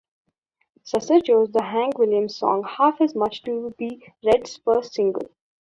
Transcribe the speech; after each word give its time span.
Susser 0.83 1.23
chose 1.23 1.51
the 1.51 1.61
Hank 1.61 1.99
Williams 1.99 2.35
song 2.35 2.63
"Half 2.63 3.01
As 3.01 3.13
Much" 3.13 3.43
to 3.43 3.69
be 3.77 4.01
Redd's 4.25 4.57
first 4.57 4.95
single. 4.95 5.29